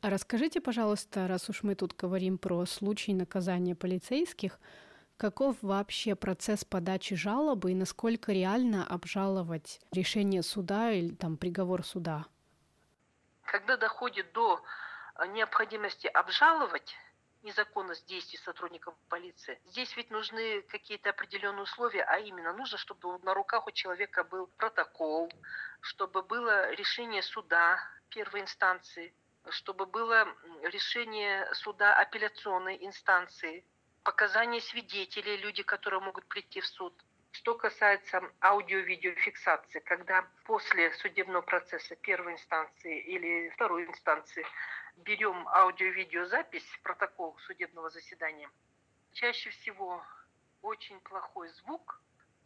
А 0.02 0.10
расскажите, 0.10 0.62
пожалуйста, 0.62 1.28
раз 1.28 1.50
уж 1.50 1.62
мы 1.62 1.76
тут 1.76 1.94
говорим 1.94 2.38
про 2.38 2.66
случай 2.66 3.14
наказания 3.14 3.76
полицейских, 3.76 4.60
каков 5.18 5.58
вообще 5.62 6.16
процесс 6.16 6.64
подачи 6.64 7.16
жалобы 7.16 7.72
и 7.72 7.76
насколько 7.76 8.32
реально 8.32 8.88
обжаловать 8.88 9.82
решение 9.92 10.42
суда 10.42 10.92
или 10.94 11.14
там 11.14 11.36
приговор 11.36 11.86
суда? 11.86 12.26
Когда 13.44 13.76
доходит 13.76 14.32
до 14.32 14.64
необходимости 15.28 16.08
обжаловать 16.08 16.96
незаконность 17.44 18.06
действий 18.08 18.38
сотрудников 18.40 18.96
полиции. 19.10 19.60
Здесь 19.66 19.96
ведь 19.98 20.12
нужны 20.12 20.62
какие-то 20.64 21.10
определенные 21.10 21.64
условия, 21.64 22.04
а 22.04 22.20
именно 22.20 22.54
нужно, 22.54 22.78
чтобы 22.78 23.18
на 23.20 23.34
руках 23.34 23.68
у 23.68 23.72
человека 23.72 24.24
был 24.24 24.48
протокол, 24.58 25.32
чтобы 25.82 26.22
было 26.22 26.72
решение 26.72 27.24
суда 27.24 27.80
первой 28.10 28.42
инстанции, 28.42 29.14
чтобы 29.50 29.86
было 29.86 30.28
решение 30.64 31.52
суда 31.56 31.96
апелляционной 31.96 32.78
инстанции, 32.86 33.66
показания 34.04 34.62
свидетелей, 34.62 35.38
люди, 35.38 35.64
которые 35.64 36.02
могут 36.02 36.26
прийти 36.28 36.62
в 36.62 36.68
суд. 36.68 36.94
Что 37.32 37.56
касается 37.56 38.22
аудио-видеофиксации, 38.42 39.80
когда 39.80 40.28
после 40.46 40.92
судебного 40.96 41.42
процесса 41.42 41.96
первой 41.96 42.34
инстанции 42.34 43.00
или 43.02 43.50
второй 43.50 43.86
инстанции 43.86 44.46
берем 44.98 45.48
аудио-видеозапись, 45.48 46.68
протокол 46.84 47.38
судебного 47.48 47.90
заседания, 47.90 48.50
чаще 49.14 49.50
всего 49.50 50.04
очень 50.62 51.00
плохой 51.00 51.50
звук, 51.50 52.02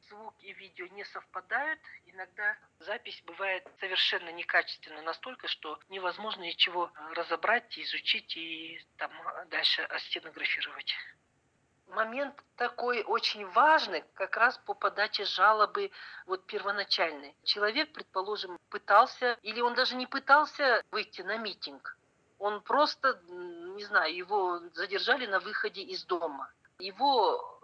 звук 0.10 0.36
и 0.42 0.54
видео 0.54 0.86
не 0.88 1.04
совпадают. 1.04 1.80
Иногда 2.06 2.56
запись 2.80 3.22
бывает 3.26 3.68
совершенно 3.80 4.30
некачественна, 4.30 5.02
настолько, 5.02 5.48
что 5.48 5.80
невозможно 5.90 6.44
ничего 6.44 6.92
разобрать, 7.16 7.78
изучить 7.80 8.38
и 8.38 8.80
там 8.98 9.12
дальше 9.50 9.88
стенографировать. 10.00 10.94
Момент 11.88 12.34
такой 12.58 13.04
очень 13.04 13.46
важный 13.48 14.04
как 14.16 14.36
раз 14.38 14.58
по 14.66 14.74
подаче 14.74 15.26
жалобы 15.26 15.92
вот 16.26 16.46
первоначальной. 16.46 17.36
Человек, 17.44 17.94
предположим, 17.94 18.60
пытался, 18.70 19.38
или 19.44 19.62
он 19.62 19.76
даже 19.76 19.96
не 19.96 20.08
пытался 20.08 20.84
выйти 20.92 21.22
на 21.22 21.38
митинг, 21.38 21.98
он 22.40 22.62
просто, 22.62 23.20
не 23.28 23.84
знаю, 23.86 24.14
его 24.16 24.60
задержали 24.74 25.26
на 25.26 25.40
выходе 25.40 25.82
из 25.82 26.04
дома. 26.06 26.52
Его 26.80 27.55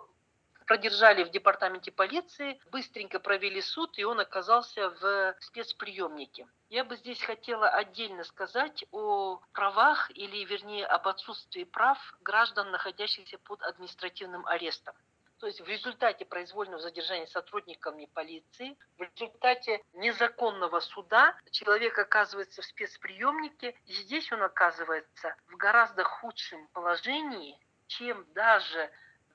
продержали 0.72 1.26
в 1.26 1.32
департаменте 1.32 1.92
полиции, 1.92 2.58
быстренько 2.72 3.20
провели 3.20 3.62
суд, 3.62 3.98
и 3.98 4.06
он 4.06 4.22
оказался 4.22 4.90
в 4.90 5.36
спецприемнике. 5.42 6.48
Я 6.70 6.86
бы 6.86 6.96
здесь 6.96 7.22
хотела 7.22 7.68
отдельно 7.68 8.24
сказать 8.24 8.86
о 8.92 9.42
правах, 9.52 10.10
или 10.12 10.46
вернее 10.46 10.86
об 10.86 11.10
отсутствии 11.10 11.66
прав 11.66 11.98
граждан, 12.22 12.72
находящихся 12.72 13.38
под 13.40 13.62
административным 13.64 14.48
арестом. 14.48 14.96
То 15.42 15.48
есть 15.48 15.60
в 15.60 15.68
результате 15.68 16.24
произвольного 16.24 16.82
задержания 16.82 17.26
сотрудниками 17.26 18.06
полиции, 18.06 18.78
в 18.98 19.02
результате 19.02 19.84
незаконного 19.92 20.80
суда 20.80 21.36
человек 21.52 22.00
оказывается 22.00 22.62
в 22.62 22.66
спецприемнике, 22.66 23.76
и 23.88 23.92
здесь 23.92 24.32
он 24.32 24.42
оказывается 24.42 25.36
в 25.48 25.58
гораздо 25.58 26.06
худшем 26.06 26.66
положении, 26.70 27.60
чем 27.88 28.26
даже 28.34 28.90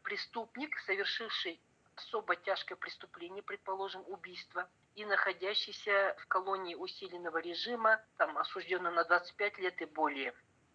преступник, 0.07 0.79
совершивший 0.87 1.61
особо 1.97 2.37
тяжкое 2.37 2.77
преступление, 2.77 3.43
предположим, 3.43 4.05
убийство, 4.07 4.69
и 4.95 5.05
находящийся 5.05 6.15
в 6.21 6.27
колонии 6.29 6.77
усиленного 6.77 7.39
режима, 7.39 8.01
там, 8.17 8.39
осужденный 8.39 8.93
на 8.93 9.03
25 9.03 9.59
лет 9.59 9.83
и 9.83 9.85
более. 9.85 10.33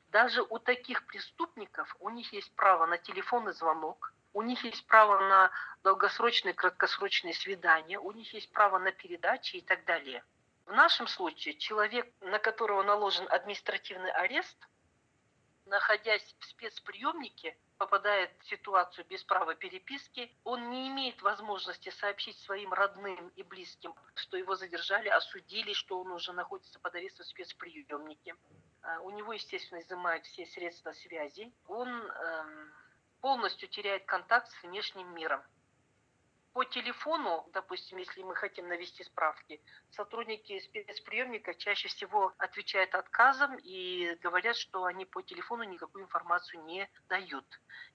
Даже 0.10 0.42
у 0.42 0.60
таких 0.60 1.06
преступников 1.06 1.96
у 2.00 2.10
них 2.10 2.34
есть 2.34 2.54
право 2.56 2.86
на 2.86 2.98
телефонный 2.98 3.54
звонок, 3.54 4.14
у 4.34 4.42
них 4.42 4.66
есть 4.66 4.86
право 4.88 5.18
на 5.20 5.52
долгосрочные, 5.84 6.54
краткосрочные 6.54 7.34
свидания, 7.34 8.00
у 8.00 8.12
них 8.12 8.34
есть 8.34 8.52
право 8.52 8.80
на 8.80 8.92
передачи 8.92 9.56
и 9.56 9.62
так 9.62 9.86
далее. 9.86 10.26
В 10.66 10.74
нашем 10.74 11.08
случае 11.08 11.56
человек, 11.56 12.06
на 12.20 12.40
которого 12.40 12.84
наложен 12.84 13.26
административный 13.30 14.12
арест, 14.12 14.58
находясь 15.66 16.36
в 16.40 16.46
спецприемнике, 16.46 17.56
попадает 17.82 18.30
в 18.38 18.46
ситуацию 18.48 19.08
без 19.10 19.24
права 19.24 19.56
переписки, 19.56 20.32
он 20.44 20.70
не 20.70 20.88
имеет 20.90 21.20
возможности 21.24 21.90
сообщить 21.90 22.38
своим 22.38 22.72
родным 22.74 23.30
и 23.30 23.42
близким, 23.42 23.96
что 24.14 24.38
его 24.38 24.54
задержали, 24.54 25.10
осудили, 25.10 25.74
что 25.74 26.00
он 26.00 26.12
уже 26.12 26.32
находится 26.32 26.80
под 26.80 26.94
арестом 26.94 27.26
в 27.26 27.30
спецприемнике. 27.30 28.36
А, 28.84 29.00
у 29.00 29.10
него, 29.10 29.34
естественно, 29.34 29.80
изымают 29.80 30.24
все 30.26 30.46
средства 30.46 30.92
связи. 30.92 31.52
Он 31.68 31.90
эм, 31.90 32.72
полностью 33.20 33.68
теряет 33.68 34.06
контакт 34.06 34.52
с 34.52 34.62
внешним 34.62 35.12
миром. 35.16 35.42
По 36.54 36.66
телефону, 36.66 37.48
допустим, 37.54 37.98
если 37.98 38.24
мы 38.24 38.36
хотим 38.36 38.68
навести 38.68 39.06
справки, 39.06 39.62
сотрудники 39.92 40.60
спецприемника 40.60 41.54
чаще 41.54 41.88
всего 41.88 42.34
отвечают 42.38 42.94
отказом 42.94 43.58
и 43.64 44.18
говорят, 44.22 44.58
что 44.58 44.84
они 44.84 45.06
по 45.06 45.22
телефону 45.22 45.64
никакую 45.64 46.04
информацию 46.04 46.62
не 46.66 46.90
дают. 47.08 47.46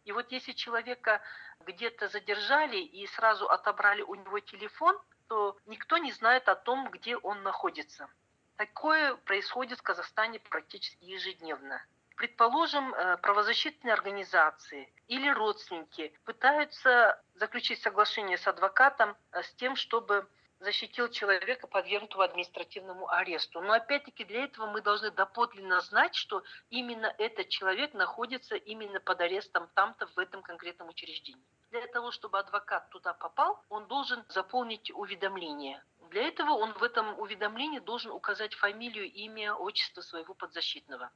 И 0.04 0.12
вот 0.12 0.32
если 0.32 0.52
человека 0.52 1.20
где-то 1.66 2.08
задержали 2.08 2.78
и 2.78 3.06
сразу 3.08 3.46
отобрали 3.46 4.00
у 4.00 4.14
него 4.14 4.40
телефон, 4.40 4.98
то 5.28 5.58
никто 5.66 5.98
не 5.98 6.12
знает 6.12 6.48
о 6.48 6.56
том, 6.56 6.90
где 6.90 7.18
он 7.18 7.42
находится. 7.42 8.08
Такое 8.56 9.16
происходит 9.16 9.80
в 9.80 9.82
Казахстане 9.82 10.40
практически 10.40 11.04
ежедневно. 11.04 11.84
Предположим, 12.16 12.94
э, 12.94 13.18
правозащитные 13.18 13.92
организации 13.92 14.90
или 15.06 15.28
родственники 15.28 16.18
пытаются 16.24 17.22
заключить 17.34 17.82
соглашение 17.82 18.38
с 18.38 18.48
адвокатом 18.48 19.14
э, 19.32 19.42
с 19.42 19.54
тем, 19.56 19.76
чтобы 19.76 20.26
защитил 20.58 21.08
человека, 21.10 21.66
подвергнутого 21.66 22.24
административному 22.24 23.06
аресту. 23.10 23.60
Но 23.60 23.74
опять-таки 23.74 24.24
для 24.24 24.44
этого 24.44 24.66
мы 24.66 24.80
должны 24.80 25.10
доподлинно 25.10 25.82
знать, 25.82 26.14
что 26.14 26.42
именно 26.70 27.14
этот 27.18 27.50
человек 27.50 27.92
находится 27.92 28.56
именно 28.56 28.98
под 28.98 29.20
арестом 29.20 29.68
там-то, 29.74 30.06
в 30.06 30.18
этом 30.18 30.42
конкретном 30.42 30.88
учреждении. 30.88 31.44
Для 31.70 31.86
того, 31.88 32.12
чтобы 32.12 32.38
адвокат 32.38 32.88
туда 32.88 33.12
попал, 33.12 33.62
он 33.68 33.86
должен 33.88 34.24
заполнить 34.28 34.90
уведомление. 34.90 35.84
Для 36.08 36.22
этого 36.22 36.52
он 36.52 36.72
в 36.72 36.82
этом 36.82 37.18
уведомлении 37.18 37.80
должен 37.80 38.10
указать 38.10 38.54
фамилию, 38.54 39.04
имя, 39.12 39.54
отчество 39.54 40.00
своего 40.00 40.32
подзащитного. 40.32 41.10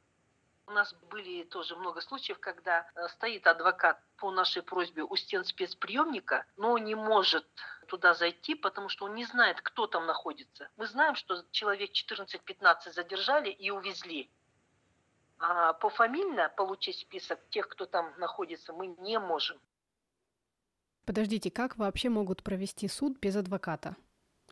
У 0.71 0.73
нас 0.73 0.95
были 1.11 1.43
тоже 1.43 1.75
много 1.75 2.01
случаев, 2.01 2.39
когда 2.39 2.87
э, 2.95 3.09
стоит 3.09 3.45
адвокат 3.49 4.01
по 4.19 4.31
нашей 4.31 4.63
просьбе 4.63 5.03
у 5.03 5.17
стен 5.17 5.45
спецприемника, 5.45 6.47
но 6.57 6.79
не 6.79 6.95
может 6.95 7.45
туда 7.89 8.15
зайти, 8.15 8.55
потому 8.55 8.89
что 8.89 9.07
он 9.07 9.17
не 9.17 9.25
знает, 9.25 9.61
кто 9.63 9.89
там 9.89 10.07
находится. 10.07 10.69
Мы 10.77 10.87
знаем, 10.87 11.17
что 11.17 11.45
человек 11.51 11.91
14-15 11.91 12.93
задержали 12.93 13.51
и 13.51 13.71
увезли. 13.71 14.31
А 15.41 15.73
пофамильно 15.73 16.49
получить 16.57 16.99
список 17.01 17.41
тех, 17.51 17.67
кто 17.67 17.87
там 17.87 18.15
находится, 18.19 18.73
мы 18.73 18.87
не 18.87 19.19
можем. 19.19 19.59
Подождите, 21.05 21.51
как 21.51 21.79
вообще 21.79 22.11
могут 22.11 22.45
провести 22.45 22.87
суд 22.87 23.19
без 23.19 23.35
адвоката? 23.35 23.97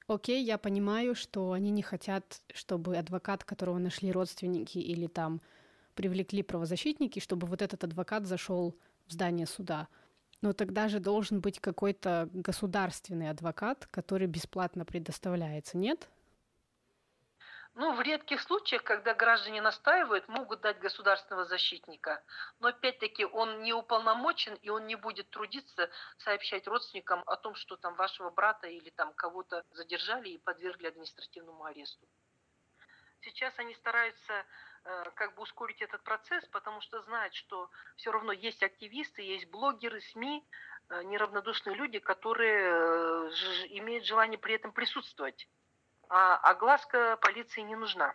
Окей, 0.08 0.42
я 0.42 0.58
понимаю, 0.58 1.14
что 1.14 1.52
они 1.52 1.70
не 1.70 1.82
хотят, 1.82 2.40
чтобы 2.52 2.96
адвокат, 2.96 3.44
которого 3.44 3.78
нашли 3.78 4.10
родственники 4.10 4.78
или 4.78 5.06
там 5.06 5.40
привлекли 5.98 6.44
правозащитники, 6.44 7.18
чтобы 7.18 7.48
вот 7.48 7.60
этот 7.60 7.82
адвокат 7.82 8.24
зашел 8.24 8.78
в 9.08 9.12
здание 9.12 9.48
суда. 9.48 9.88
Но 10.42 10.52
тогда 10.52 10.86
же 10.88 11.00
должен 11.00 11.40
быть 11.40 11.58
какой-то 11.58 12.28
государственный 12.32 13.30
адвокат, 13.30 13.88
который 13.90 14.28
бесплатно 14.28 14.84
предоставляется, 14.84 15.76
нет? 15.76 16.08
Ну, 17.74 17.96
в 17.96 18.00
редких 18.00 18.40
случаях, 18.40 18.84
когда 18.84 19.12
граждане 19.12 19.60
настаивают, 19.60 20.28
могут 20.28 20.60
дать 20.60 20.78
государственного 20.78 21.46
защитника. 21.46 22.22
Но 22.60 22.68
опять-таки 22.68 23.24
он 23.24 23.64
не 23.64 23.72
уполномочен, 23.72 24.54
и 24.62 24.68
он 24.68 24.86
не 24.86 24.94
будет 24.94 25.28
трудиться 25.30 25.90
сообщать 26.18 26.68
родственникам 26.68 27.24
о 27.26 27.36
том, 27.36 27.56
что 27.56 27.76
там 27.76 27.96
вашего 27.96 28.30
брата 28.30 28.68
или 28.68 28.90
там 28.90 29.12
кого-то 29.14 29.64
задержали 29.72 30.28
и 30.28 30.38
подвергли 30.38 30.86
административному 30.86 31.64
аресту. 31.64 32.06
Сейчас 33.22 33.52
они 33.58 33.74
стараются 33.74 34.44
как 35.14 35.34
бы 35.34 35.42
ускорить 35.42 35.82
этот 35.82 36.02
процесс, 36.02 36.44
потому 36.46 36.80
что 36.80 37.02
знают, 37.02 37.34
что 37.34 37.70
все 37.96 38.12
равно 38.12 38.32
есть 38.32 38.62
активисты, 38.62 39.22
есть 39.22 39.50
блогеры, 39.50 40.00
СМИ, 40.00 40.46
э, 40.90 41.02
неравнодушные 41.04 41.76
люди, 41.76 41.98
которые 41.98 42.60
э, 42.60 43.30
имеют 43.70 44.04
желание 44.04 44.38
при 44.38 44.54
этом 44.54 44.72
присутствовать. 44.72 45.48
А 46.08 46.36
огласка 46.36 47.16
полиции 47.20 47.60
не 47.60 47.76
нужна. 47.76 48.14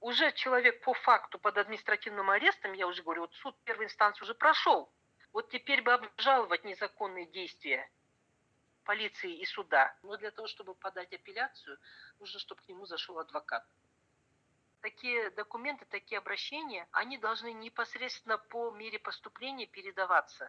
Уже 0.00 0.32
человек 0.32 0.82
по 0.82 0.94
факту 0.94 1.38
под 1.38 1.56
административным 1.58 2.30
арестом, 2.30 2.72
я 2.72 2.86
уже 2.86 3.02
говорю, 3.02 3.22
вот 3.22 3.34
суд 3.34 3.56
первой 3.64 3.86
инстанции 3.86 4.24
уже 4.24 4.34
прошел. 4.34 4.92
Вот 5.32 5.50
теперь 5.50 5.82
бы 5.82 5.92
обжаловать 5.92 6.64
незаконные 6.64 7.26
действия 7.26 7.88
полиции 8.84 9.36
и 9.36 9.44
суда. 9.44 9.94
Но 10.02 10.16
для 10.16 10.30
того, 10.30 10.46
чтобы 10.46 10.74
подать 10.74 11.12
апелляцию, 11.12 11.78
нужно, 12.20 12.38
чтобы 12.38 12.62
к 12.62 12.68
нему 12.68 12.86
зашел 12.86 13.18
адвокат 13.18 13.66
такие 14.86 15.30
документы, 15.30 15.84
такие 15.86 16.18
обращения, 16.18 16.86
они 16.92 17.18
должны 17.18 17.52
непосредственно 17.52 18.38
по 18.38 18.70
мере 18.70 19.00
поступления 19.00 19.66
передаваться. 19.66 20.48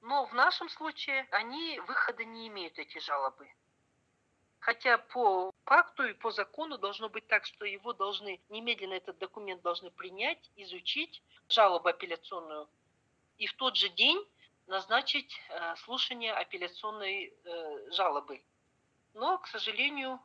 Но 0.00 0.26
в 0.26 0.34
нашем 0.34 0.68
случае 0.68 1.28
они 1.30 1.78
выхода 1.86 2.24
не 2.24 2.48
имеют, 2.48 2.80
эти 2.80 2.98
жалобы. 2.98 3.48
Хотя 4.58 4.98
по 4.98 5.52
факту 5.64 6.02
и 6.02 6.14
по 6.14 6.32
закону 6.32 6.78
должно 6.78 7.08
быть 7.08 7.28
так, 7.28 7.46
что 7.46 7.64
его 7.64 7.92
должны, 7.92 8.40
немедленно 8.48 8.94
этот 8.94 9.18
документ 9.18 9.62
должны 9.62 9.92
принять, 9.92 10.50
изучить, 10.56 11.22
жалобу 11.48 11.88
апелляционную, 11.88 12.68
и 13.38 13.46
в 13.46 13.54
тот 13.54 13.76
же 13.76 13.88
день 13.90 14.20
назначить 14.66 15.32
э, 15.48 15.76
слушание 15.76 16.32
апелляционной 16.32 17.32
э, 17.44 17.90
жалобы. 17.92 18.42
Но, 19.14 19.38
к 19.38 19.46
сожалению, 19.46 20.18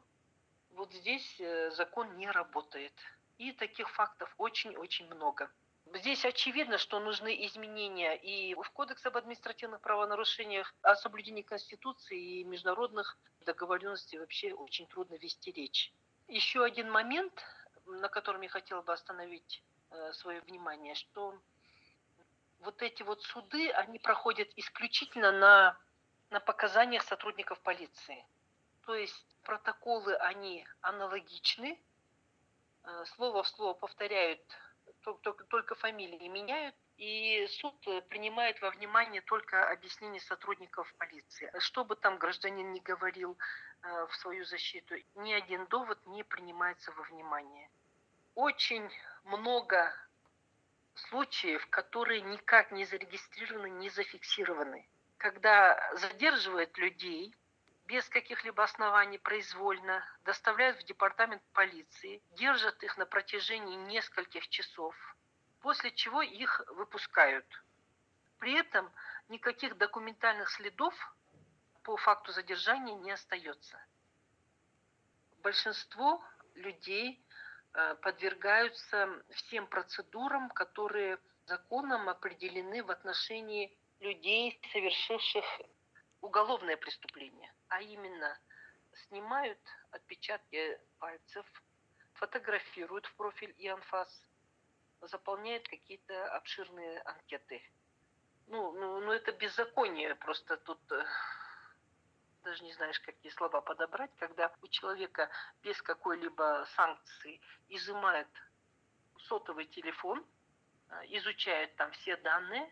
вот 0.71 0.91
здесь 0.93 1.39
э, 1.39 1.69
закон 1.69 2.17
не 2.17 2.31
работает. 2.31 2.93
И 3.37 3.51
таких 3.53 3.89
фактов 3.89 4.33
очень-очень 4.37 5.07
много. 5.07 5.51
Здесь 5.93 6.23
очевидно, 6.23 6.77
что 6.77 6.99
нужны 6.99 7.45
изменения 7.45 8.15
и 8.15 8.55
в 8.55 8.69
Кодекс 8.71 9.05
об 9.05 9.17
административных 9.17 9.81
правонарушениях, 9.81 10.73
о 10.83 10.95
соблюдении 10.95 11.41
Конституции 11.41 12.39
и 12.39 12.43
международных 12.43 13.17
договоренностей 13.45 14.17
вообще 14.17 14.53
очень 14.53 14.87
трудно 14.87 15.15
вести 15.15 15.51
речь. 15.51 15.91
Еще 16.27 16.63
один 16.63 16.89
момент, 16.89 17.33
на 17.85 18.07
котором 18.07 18.41
я 18.41 18.49
хотела 18.49 18.81
бы 18.81 18.93
остановить 18.93 19.63
э, 19.89 20.13
свое 20.13 20.39
внимание, 20.41 20.95
что 20.95 21.37
вот 22.61 22.81
эти 22.81 23.03
вот 23.03 23.21
суды, 23.23 23.69
они 23.71 23.99
проходят 23.99 24.49
исключительно 24.55 25.31
на, 25.31 25.77
на 26.29 26.39
показаниях 26.39 27.03
сотрудников 27.03 27.59
полиции. 27.61 28.25
То 28.85 28.95
есть 28.95 29.25
протоколы, 29.43 30.15
они 30.15 30.65
аналогичны, 30.81 31.79
слово 33.15 33.43
в 33.43 33.47
слово 33.47 33.73
повторяют, 33.73 34.41
только, 35.23 35.43
только 35.45 35.75
фамилии 35.75 36.27
меняют, 36.27 36.75
и 36.97 37.47
суд 37.47 37.75
э, 37.87 38.01
принимает 38.03 38.61
во 38.61 38.69
внимание 38.69 39.21
только 39.21 39.69
объяснение 39.69 40.21
сотрудников 40.21 40.93
полиции. 40.97 41.51
Что 41.59 41.83
бы 41.83 41.95
там 41.95 42.17
гражданин 42.17 42.71
не 42.71 42.79
говорил 42.79 43.37
э, 43.81 44.05
в 44.07 44.15
свою 44.17 44.45
защиту, 44.45 44.95
ни 45.15 45.33
один 45.33 45.65
довод 45.65 46.05
не 46.05 46.23
принимается 46.23 46.91
во 46.91 47.03
внимание. 47.03 47.69
Очень 48.35 48.89
много 49.23 49.93
случаев, 50.93 51.65
которые 51.69 52.21
никак 52.21 52.71
не 52.71 52.85
зарегистрированы, 52.85 53.69
не 53.69 53.89
зафиксированы. 53.89 54.87
Когда 55.17 55.79
задерживают 55.95 56.77
людей, 56.77 57.35
без 57.91 58.07
каких-либо 58.07 58.63
оснований 58.63 59.17
произвольно 59.17 60.01
доставляют 60.23 60.79
в 60.79 60.85
департамент 60.85 61.43
полиции, 61.51 62.23
держат 62.37 62.81
их 62.83 62.97
на 62.97 63.05
протяжении 63.05 63.75
нескольких 63.75 64.47
часов, 64.47 64.95
после 65.59 65.91
чего 65.91 66.21
их 66.21 66.61
выпускают. 66.69 67.45
При 68.39 68.53
этом 68.53 68.89
никаких 69.27 69.77
документальных 69.77 70.49
следов 70.51 70.93
по 71.83 71.97
факту 71.97 72.31
задержания 72.31 72.95
не 72.95 73.11
остается. 73.11 73.77
Большинство 75.39 76.23
людей 76.55 77.21
э, 77.73 77.95
подвергаются 77.95 79.21
всем 79.31 79.67
процедурам, 79.67 80.49
которые 80.51 81.19
законом 81.45 82.07
определены 82.07 82.85
в 82.85 82.89
отношении 82.89 83.77
людей, 83.99 84.61
совершивших 84.71 85.43
уголовное 86.21 86.77
преступление 86.77 87.51
а 87.71 87.81
именно 87.81 88.37
снимают 89.07 89.57
отпечатки 89.91 90.77
пальцев, 90.99 91.45
фотографируют 92.15 93.05
в 93.05 93.15
профиль 93.15 93.55
и 93.57 93.67
анфас, 93.67 94.27
заполняют 94.99 95.67
какие-то 95.69 96.35
обширные 96.35 96.99
анкеты. 97.03 97.63
Ну, 98.47 98.73
ну, 98.73 98.99
ну 98.99 99.13
это 99.13 99.31
беззаконие, 99.31 100.15
просто 100.15 100.57
тут 100.57 100.79
э, 100.91 101.05
даже 102.43 102.61
не 102.65 102.73
знаешь, 102.73 102.99
какие 102.99 103.31
слова 103.31 103.61
подобрать, 103.61 104.11
когда 104.17 104.53
у 104.61 104.67
человека 104.67 105.29
без 105.63 105.81
какой-либо 105.81 106.67
санкции 106.75 107.39
изымают 107.69 108.27
сотовый 109.29 109.65
телефон, 109.67 110.25
э, 110.89 111.05
изучают 111.17 111.73
там 111.77 111.89
все 111.93 112.17
данные, 112.17 112.69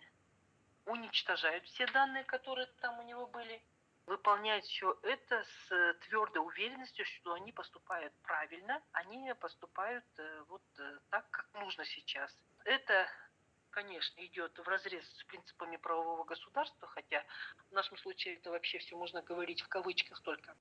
уничтожают 0.86 1.64
все 1.68 1.88
данные, 1.88 2.26
которые 2.26 2.68
там 2.82 3.00
у 3.00 3.04
него 3.04 3.28
были, 3.28 3.64
выполняют 4.10 4.66
все 4.66 4.98
это 5.04 5.44
с 5.44 5.94
твердой 6.08 6.44
уверенностью, 6.44 7.06
что 7.06 7.34
они 7.34 7.52
поступают 7.52 8.12
правильно, 8.24 8.82
они 8.92 9.32
поступают 9.40 10.04
э, 10.18 10.44
вот 10.50 10.64
э, 10.80 10.98
так, 11.12 11.30
как 11.30 11.48
нужно 11.54 11.86
сейчас. 11.86 12.36
Это, 12.66 13.08
конечно, 13.70 14.20
идет 14.26 14.58
в 14.58 14.68
разрез 14.68 15.06
с 15.06 15.24
принципами 15.26 15.78
правового 15.78 16.24
государства, 16.24 16.88
хотя 16.88 17.24
в 17.70 17.72
нашем 17.72 17.98
случае 17.98 18.38
это 18.38 18.50
вообще 18.50 18.80
все 18.80 18.98
можно 18.98 19.22
говорить 19.22 19.62
в 19.62 19.68
кавычках 19.68 20.20
только. 20.22 20.56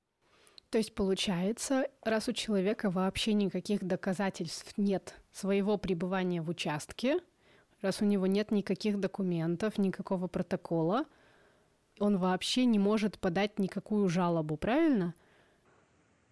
То 0.71 0.77
есть 0.77 0.95
получается, 0.95 1.91
раз 2.03 2.29
у 2.29 2.35
человека 2.35 2.91
вообще 2.91 3.33
никаких 3.33 3.83
доказательств 3.83 4.77
нет 4.77 5.15
своего 5.33 5.79
пребывания 5.79 6.43
в 6.43 6.51
участке, 6.51 7.21
раз 7.81 8.03
у 8.03 8.05
него 8.05 8.27
нет 8.27 8.51
никаких 8.51 9.01
документов, 9.01 9.79
никакого 9.79 10.27
протокола, 10.27 11.07
он 12.01 12.19
вообще 12.19 12.65
не 12.65 12.79
может 12.79 13.19
подать 13.21 13.59
никакую 13.59 14.09
жалобу, 14.09 14.57
правильно? 14.57 15.15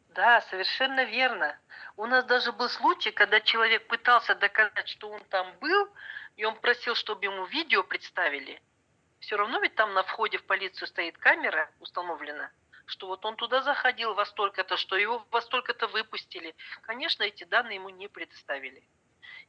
Да, 0.08 0.40
совершенно 0.42 1.04
верно. 1.04 1.58
У 1.96 2.06
нас 2.06 2.24
даже 2.24 2.52
был 2.52 2.68
случай, 2.68 3.10
когда 3.12 3.40
человек 3.40 3.86
пытался 3.88 4.34
доказать, 4.34 4.88
что 4.88 5.10
он 5.10 5.22
там 5.26 5.52
был, 5.60 5.88
и 6.36 6.44
он 6.44 6.56
просил, 6.56 6.94
чтобы 6.94 7.24
ему 7.26 7.44
видео 7.46 7.82
представили. 7.84 8.60
Все 9.20 9.36
равно 9.36 9.58
ведь 9.60 9.74
там 9.74 9.94
на 9.94 10.02
входе 10.04 10.38
в 10.38 10.44
полицию 10.44 10.88
стоит 10.88 11.18
камера 11.18 11.70
установлена. 11.80 12.50
что 12.86 13.08
вот 13.08 13.24
он 13.24 13.36
туда 13.36 13.62
заходил 13.62 14.14
во 14.14 14.24
столько-то, 14.24 14.76
что 14.76 14.96
его 14.96 15.26
во 15.30 15.40
столько-то 15.42 15.88
выпустили. 15.88 16.54
Конечно, 16.82 17.24
эти 17.24 17.44
данные 17.44 17.76
ему 17.76 17.88
не 17.90 18.08
предоставили. 18.08 18.88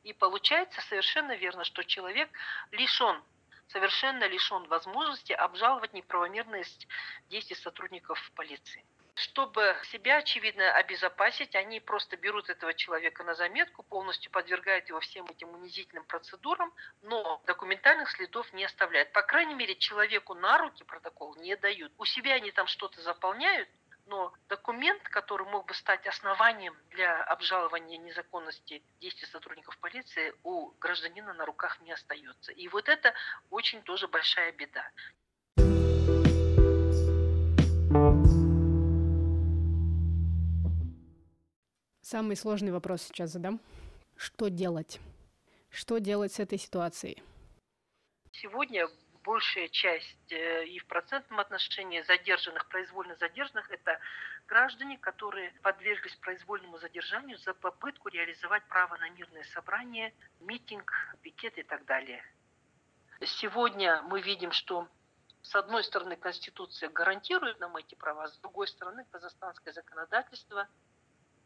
И 0.03 0.13
получается 0.13 0.82
совершенно 0.82 1.36
верно, 1.36 1.63
что 1.63 1.84
человек 1.84 2.30
лишен, 2.71 3.21
совершенно 3.69 4.25
лишен 4.27 4.67
возможности 4.67 5.34
обжаловать 5.34 5.93
неправомерность 5.93 6.88
действий 7.30 7.56
сотрудников 7.56 8.19
полиции. 8.36 8.86
Чтобы 9.17 9.75
себя, 9.91 10.17
очевидно, 10.17 10.71
обезопасить, 10.73 11.56
они 11.56 11.80
просто 11.80 12.17
берут 12.17 12.49
этого 12.49 12.75
человека 12.75 13.23
на 13.23 13.34
заметку, 13.34 13.82
полностью 13.82 14.32
подвергают 14.32 14.88
его 14.89 14.99
всем 14.99 15.25
этим 15.25 15.49
унизительным 15.56 16.06
процедурам, 16.06 16.71
но 17.01 17.41
документальных 17.47 18.12
следов 18.12 18.53
не 18.53 18.63
оставляют. 18.63 19.12
По 19.13 19.23
крайней 19.23 19.56
мере, 19.56 19.75
человеку 19.75 20.36
на 20.36 20.60
руки 20.60 20.84
протокол 20.84 21.36
не 21.38 21.56
дают. 21.56 21.91
У 21.97 22.06
себя 22.06 22.36
они 22.36 22.51
там 22.51 22.67
что-то 22.67 23.01
заполняют, 23.01 23.67
но 24.08 24.34
документ, 24.50 25.04
который 25.04 25.46
мог 25.48 25.67
бы 25.67 25.74
стать 25.74 26.08
основанием 26.08 26.76
для 26.91 27.24
обжалования 27.24 27.98
незаконности 27.98 28.82
действий 29.00 29.28
сотрудников 29.28 29.78
полиции, 29.80 30.34
у 30.43 30.72
гражданина 30.80 31.34
на 31.34 31.46
руках 31.46 31.80
не 31.82 31.91
остается. 31.91 32.52
И 32.52 32.67
вот 32.70 32.89
это 32.89 33.13
очень 33.50 33.82
тоже 33.84 34.08
большая 34.08 34.52
беда. 34.54 34.89
Самый 42.02 42.38
сложный 42.38 42.72
вопрос 42.72 43.02
сейчас 43.02 43.32
задам. 43.32 43.60
Что 44.15 44.48
делать? 44.48 45.00
Что 45.70 46.00
делать 46.00 46.32
с 46.32 46.39
этой 46.39 46.58
ситуацией? 46.58 47.22
Сегодня 48.32 48.88
большая 49.27 49.67
часть 49.67 50.31
э, 50.31 50.65
и 50.65 50.79
в 50.79 50.87
процентном 50.87 51.39
отношении 51.41 52.01
задержанных, 52.01 52.65
произвольно 52.69 53.15
задержанных, 53.17 53.69
это 53.69 53.99
граждане, 54.47 54.97
которые 54.97 55.51
подверглись 55.61 56.15
произвольному 56.15 56.77
задержанию 56.77 57.37
за 57.37 57.53
попытку 57.53 58.07
реализовать 58.07 58.63
право 58.69 58.95
на 58.97 59.09
мирное 59.09 59.43
собрание, 59.53 60.13
митинг, 60.39 60.91
пикет 61.21 61.57
и 61.57 61.63
так 61.63 61.83
далее. 61.85 62.23
Сегодня 63.21 64.01
мы 64.03 64.21
видим, 64.21 64.53
что 64.53 64.87
с 65.41 65.53
одной 65.55 65.83
стороны 65.83 66.15
Конституция 66.15 66.89
гарантирует 66.89 67.59
нам 67.59 67.75
эти 67.75 67.95
права, 67.95 68.29
с 68.29 68.37
другой 68.37 68.67
стороны 68.67 69.05
казахстанское 69.11 69.73
законодательство– 69.73 70.67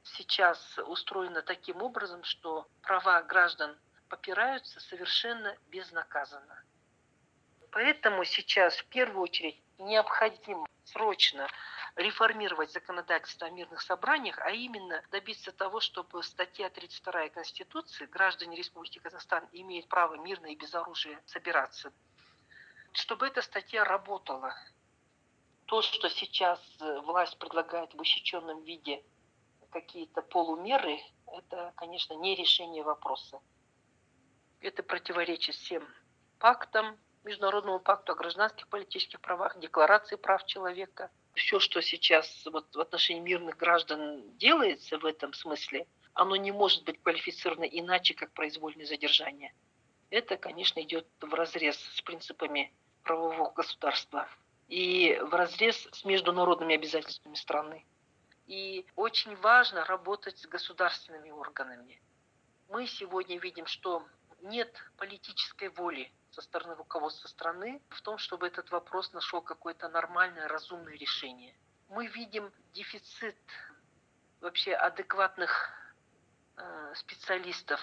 сейчас 0.04 0.78
устроено 0.88 1.42
таким 1.42 1.82
образом, 1.82 2.24
что 2.24 2.68
права 2.82 3.22
граждан 3.24 3.78
попираются 4.10 4.80
совершенно 4.80 5.56
безнаказанно. 5.70 6.64
Поэтому 7.72 8.26
сейчас 8.26 8.76
в 8.76 8.86
первую 8.88 9.24
очередь 9.24 9.62
необходимо 9.78 10.68
срочно 10.84 11.48
реформировать 11.96 12.72
законодательство 12.72 13.48
о 13.48 13.50
мирных 13.50 13.82
собраниях, 13.82 14.40
а 14.40 14.52
именно 14.52 15.02
добиться 15.12 15.52
того, 15.52 15.80
чтобы 15.80 16.22
статья 16.24 16.70
32 16.70 17.30
Конституции 17.30 18.06
«Граждане 18.06 18.58
Республики 18.58 19.00
Казахстан 19.00 19.48
имеют 19.54 19.88
право 19.88 20.16
мирно 20.16 20.48
и 20.48 20.56
без 20.56 20.74
оружия 20.76 21.22
собираться», 21.26 21.94
чтобы 22.94 23.28
эта 23.28 23.42
статья 23.42 23.84
работала. 23.84 24.54
То, 25.66 25.82
что 25.82 26.10
сейчас 26.10 26.60
власть 27.04 27.38
предлагает 27.40 27.94
в 27.94 28.02
усеченном 28.02 28.64
виде 28.64 29.02
какие-то 29.70 30.22
полумеры, 30.22 31.00
это, 31.28 31.72
конечно, 31.78 32.14
не 32.16 32.36
решение 32.36 32.84
вопроса. 32.84 33.40
Это 34.60 34.84
противоречит 34.84 35.56
всем 35.56 35.88
пактам, 36.40 36.98
Международному 37.24 37.80
пакту 37.80 38.14
о 38.14 38.16
гражданских 38.16 38.68
политических 38.68 39.22
правах, 39.22 39.60
Декларации 39.60 40.16
прав 40.16 40.46
человека. 40.46 41.10
Все, 41.34 41.60
что 41.60 41.82
сейчас 41.82 42.46
вот 42.46 42.76
в 42.76 42.80
отношении 42.80 43.22
мирных 43.22 43.58
граждан 43.58 44.38
делается 44.38 44.98
в 44.98 45.06
этом 45.06 45.34
смысле, 45.34 45.88
оно 46.14 46.36
не 46.36 46.52
может 46.52 46.84
быть 46.84 47.02
квалифицировано 47.02 47.64
иначе, 47.64 48.14
как 48.14 48.32
произвольное 48.34 48.86
задержание. 48.86 49.54
Это, 50.10 50.36
конечно, 50.36 50.82
идет 50.82 51.08
в 51.22 51.34
разрез 51.34 51.78
с 51.78 52.02
принципами 52.02 52.74
правового 53.04 53.52
государства 53.52 54.28
и 54.68 55.18
в 55.22 55.34
разрез 55.34 55.88
с 55.92 56.04
международными 56.04 56.76
обязательствами 56.76 57.36
страны. 57.36 57.86
И 58.48 58.86
очень 58.96 59.36
важно 59.38 59.86
работать 59.86 60.38
с 60.38 60.48
государственными 60.48 61.32
органами. 61.32 62.02
Мы 62.68 62.88
сегодня 62.88 63.38
видим, 63.40 63.66
что 63.66 64.06
нет 64.44 64.76
политической 64.98 65.70
воли 65.70 66.12
со 66.32 66.42
стороны 66.42 66.76
руководства 66.76 67.28
страны 67.28 67.82
в 67.90 68.02
том, 68.02 68.18
чтобы 68.18 68.48
этот 68.48 68.70
вопрос 68.72 69.12
нашел 69.14 69.42
какое-то 69.42 69.90
нормальное, 69.90 70.48
разумное 70.48 70.96
решение. 70.96 71.56
Мы 71.90 72.08
видим 72.08 72.52
дефицит 72.74 73.38
вообще 74.40 74.74
адекватных 74.74 75.72
э, 76.58 76.94
специалистов 76.96 77.80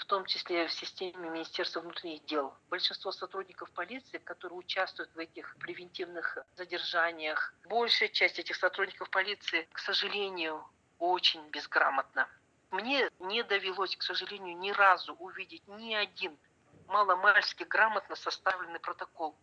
в 0.00 0.06
том 0.06 0.24
числе 0.24 0.66
в 0.66 0.72
системе 0.72 1.28
Министерства 1.28 1.80
внутренних 1.80 2.24
дел. 2.24 2.54
Большинство 2.70 3.12
сотрудников 3.12 3.70
полиции, 3.72 4.16
которые 4.16 4.58
участвуют 4.58 5.14
в 5.14 5.18
этих 5.18 5.54
превентивных 5.58 6.38
задержаниях, 6.56 7.54
большая 7.66 8.08
часть 8.08 8.38
этих 8.38 8.56
сотрудников 8.56 9.10
полиции, 9.10 9.68
к 9.72 9.78
сожалению, 9.78 10.64
очень 10.98 11.46
безграмотна. 11.50 12.26
Мне 12.70 13.10
не 13.18 13.42
довелось, 13.42 13.96
к 13.96 14.02
сожалению, 14.02 14.56
ни 14.56 14.70
разу 14.70 15.14
увидеть 15.14 15.66
ни 15.66 15.92
один 15.94 16.38
маломальски 16.86 17.64
грамотно 17.64 18.14
составленный 18.14 18.78
протокол. 18.78 19.36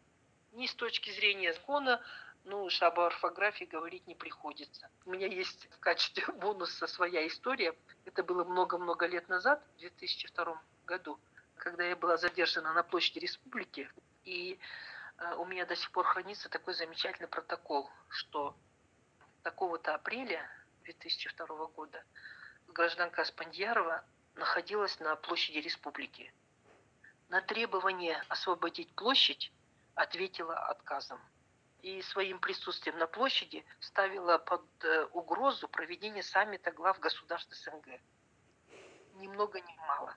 Ни 0.54 0.66
с 0.66 0.74
точки 0.74 1.10
зрения 1.12 1.54
закона, 1.54 2.02
ну 2.46 2.64
уж 2.64 2.82
об 2.82 3.00
орфографии 3.00 3.66
говорить 3.66 4.08
не 4.08 4.16
приходится. 4.16 4.90
У 5.06 5.12
меня 5.12 5.28
есть 5.28 5.68
в 5.72 5.80
качестве 5.80 6.26
бонуса 6.36 6.88
своя 6.88 7.28
история. 7.28 7.76
Это 8.06 8.24
было 8.24 8.46
много-много 8.46 9.06
лет 9.06 9.28
назад, 9.28 9.62
в 9.76 9.80
2002 9.80 10.62
году, 10.86 11.20
когда 11.58 11.84
я 11.84 11.98
была 11.98 12.16
задержана 12.16 12.74
на 12.74 12.84
площади 12.84 13.20
республики. 13.20 13.90
И 14.24 14.58
э, 15.18 15.36
у 15.36 15.46
меня 15.46 15.66
до 15.66 15.76
сих 15.76 15.92
пор 15.92 16.06
хранится 16.06 16.48
такой 16.48 16.74
замечательный 16.74 17.28
протокол, 17.28 17.90
что 18.08 18.56
такого-то 19.44 19.96
апреля 19.96 20.50
2002 20.84 21.68
года 21.68 22.04
гражданка 22.78 23.24
Аспандьярова 23.24 24.04
находилась 24.36 25.00
на 25.00 25.16
площади 25.16 25.58
республики. 25.58 26.32
На 27.28 27.42
требование 27.42 28.24
освободить 28.30 28.94
площадь 28.94 29.52
ответила 29.96 30.56
отказом 30.56 31.20
и 31.82 32.04
своим 32.04 32.40
присутствием 32.40 33.00
на 33.00 33.08
площади 33.08 33.66
ставила 33.80 34.38
под 34.38 34.64
э, 34.84 35.06
угрозу 35.14 35.68
проведение 35.68 36.22
саммита 36.22 36.72
глав 36.72 37.00
государств 37.00 37.52
СНГ. 37.56 38.00
Ни 39.16 39.28
много 39.28 39.60
ни 39.60 39.76
мало. 39.88 40.16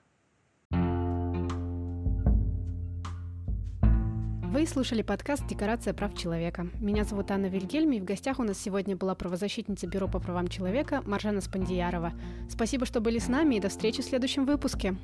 Вы 4.51 4.67
слушали 4.67 5.01
подкаст 5.01 5.47
«Декорация 5.47 5.93
прав 5.93 6.13
человека». 6.13 6.67
Меня 6.81 7.05
зовут 7.05 7.31
Анна 7.31 7.45
Вильгельми, 7.45 7.95
и 7.95 8.01
в 8.01 8.03
гостях 8.03 8.37
у 8.37 8.43
нас 8.43 8.59
сегодня 8.59 8.97
была 8.97 9.15
правозащитница 9.15 9.87
Бюро 9.87 10.09
по 10.09 10.19
правам 10.19 10.49
человека 10.49 11.01
Маржана 11.05 11.39
Спандиярова. 11.39 12.11
Спасибо, 12.49 12.85
что 12.85 12.99
были 12.99 13.17
с 13.17 13.29
нами, 13.29 13.55
и 13.55 13.59
до 13.61 13.69
встречи 13.69 14.01
в 14.01 14.05
следующем 14.05 14.45
выпуске. 14.45 14.97